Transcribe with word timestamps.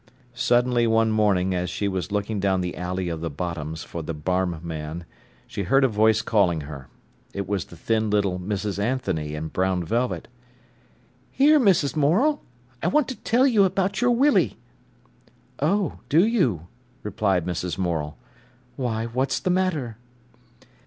Suddenly 0.33 0.87
one 0.87 1.11
morning 1.11 1.53
as 1.53 1.69
she 1.69 1.87
was 1.87 2.11
looking 2.11 2.39
down 2.39 2.61
the 2.61 2.75
alley 2.75 3.07
of 3.07 3.21
the 3.21 3.29
Bottoms 3.29 3.83
for 3.83 4.01
the 4.01 4.15
barm 4.15 4.59
man, 4.63 5.05
she 5.45 5.61
heard 5.61 5.83
a 5.83 5.87
voice 5.87 6.23
calling 6.23 6.61
her. 6.61 6.87
It 7.35 7.47
was 7.47 7.65
the 7.65 7.75
thin 7.77 8.09
little 8.09 8.39
Mrs. 8.39 8.79
Anthony 8.79 9.35
in 9.35 9.49
brown 9.49 9.83
velvet. 9.85 10.27
"Here, 11.29 11.59
Mrs. 11.59 11.95
Morel, 11.95 12.41
I 12.81 12.87
want 12.87 13.09
to 13.09 13.15
tell 13.15 13.45
you 13.45 13.63
about 13.63 14.01
your 14.01 14.09
Willie." 14.09 14.57
"Oh, 15.59 15.99
do 16.09 16.25
you?" 16.25 16.65
replied 17.03 17.45
Mrs. 17.45 17.77
Morel. 17.77 18.17
"Why, 18.77 19.05
what's 19.05 19.39
the 19.39 19.51
matter?" 19.51 19.97